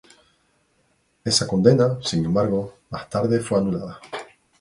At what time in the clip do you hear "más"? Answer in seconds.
2.89-3.07